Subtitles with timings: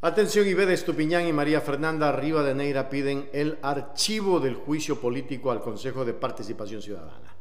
[0.00, 2.12] Atención, Ibede Estupiñán y María Fernanda
[2.54, 7.34] Neira piden el archivo del juicio político al Consejo de Participación Ciudadana.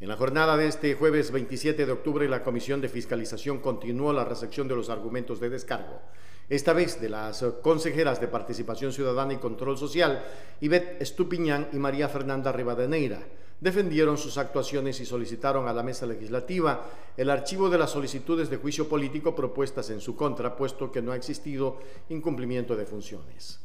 [0.00, 4.24] En la jornada de este jueves 27 de octubre, la Comisión de Fiscalización continuó la
[4.24, 6.02] recepción de los argumentos de descargo,
[6.48, 10.24] esta vez de las consejeras de Participación Ciudadana y Control Social,
[10.60, 13.20] Ivette Estupiñán y María Fernanda Rivadeneira
[13.62, 16.84] defendieron sus actuaciones y solicitaron a la mesa legislativa
[17.16, 21.12] el archivo de las solicitudes de juicio político propuestas en su contra, puesto que no
[21.12, 23.60] ha existido incumplimiento de funciones.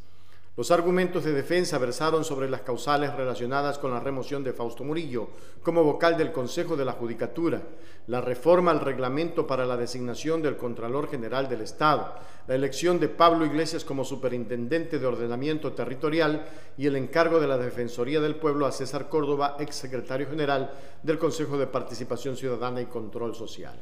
[0.58, 5.30] Los argumentos de defensa versaron sobre las causales relacionadas con la remoción de Fausto Murillo
[5.62, 7.62] como vocal del Consejo de la Judicatura,
[8.08, 12.16] la reforma al reglamento para la designación del Contralor General del Estado,
[12.48, 17.60] la elección de Pablo Iglesias como Superintendente de Ordenamiento Territorial y el encargo de la
[17.60, 20.72] Defensoría del Pueblo a César Córdoba, ex secretario general
[21.04, 23.80] del Consejo de Participación Ciudadana y Control Social.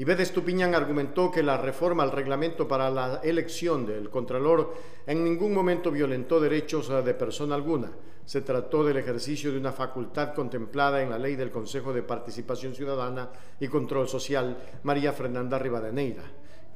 [0.00, 4.72] Ibede Estupiñán argumentó que la reforma al reglamento para la elección del Contralor
[5.06, 7.92] en ningún momento violentó derechos de persona alguna.
[8.24, 12.74] Se trató del ejercicio de una facultad contemplada en la ley del Consejo de Participación
[12.74, 13.28] Ciudadana
[13.60, 16.22] y Control Social, María Fernanda Rivadeneira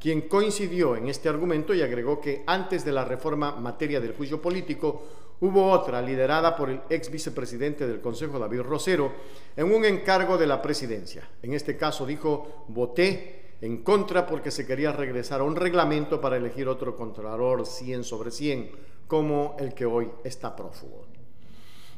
[0.05, 4.39] quien coincidió en este argumento y agregó que antes de la reforma materia del juicio
[4.39, 5.03] político
[5.41, 9.11] hubo otra liderada por el ex vicepresidente del Consejo, David Rosero,
[9.57, 11.27] en un encargo de la presidencia.
[11.43, 16.37] En este caso dijo, voté en contra porque se quería regresar a un reglamento para
[16.37, 18.73] elegir otro contralor 100 sobre 100,
[19.09, 21.14] como el que hoy está prófugo.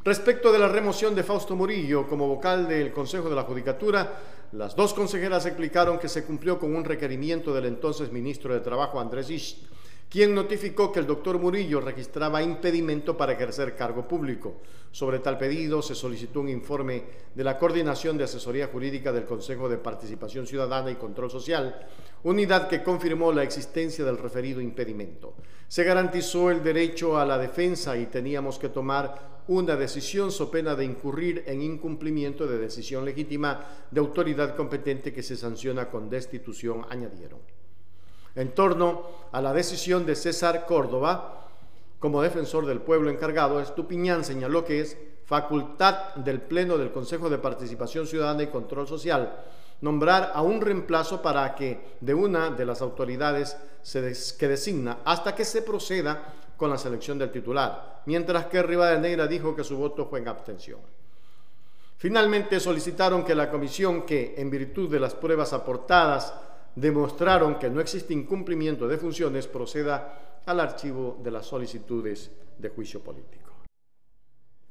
[0.07, 4.13] Respecto de la remoción de Fausto Murillo como vocal del Consejo de la Judicatura,
[4.53, 9.01] las dos consejeras explicaron que se cumplió con un requerimiento del entonces ministro de Trabajo,
[9.01, 9.57] Andrés Isch,
[10.17, 14.63] quien notificó que el doctor Murillo registraba impedimento para ejercer cargo público.
[14.91, 17.03] Sobre tal pedido se solicitó un informe
[17.35, 21.87] de la Coordinación de Asesoría Jurídica del Consejo de Participación Ciudadana y Control Social,
[22.23, 25.35] unidad que confirmó la existencia del referido impedimento.
[25.69, 30.75] Se garantizó el derecho a la defensa y teníamos que tomar una decisión so pena
[30.75, 36.87] de incurrir en incumplimiento de decisión legítima de autoridad competente que se sanciona con destitución,
[36.89, 37.66] añadieron.
[38.37, 39.03] En torno
[39.33, 41.49] a la decisión de César Córdoba,
[41.99, 47.39] como defensor del pueblo encargado, Estupiñán señaló que es facultad del Pleno del Consejo de
[47.39, 49.33] Participación Ciudadana y Control Social
[49.81, 54.01] nombrar a un reemplazo para que de una de las autoridades se
[54.39, 59.55] que designa hasta que se proceda con la selección del titular, mientras que Rivadeneira dijo
[59.55, 60.81] que su voto fue en abstención.
[61.99, 66.33] Finalmente solicitaron que la comisión que, en virtud de las pruebas aportadas,
[66.77, 73.01] demostraron que no existe incumplimiento de funciones, proceda al archivo de las solicitudes de juicio
[73.01, 73.46] político.